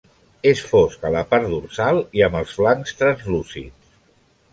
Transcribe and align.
És 0.51 0.61
fosc 0.69 1.03
a 1.09 1.11
la 1.15 1.21
part 1.33 1.45
dorsal 1.51 2.01
i 2.19 2.23
amb 2.29 2.39
els 2.39 2.55
flancs 2.61 2.95
translúcids. 3.03 3.93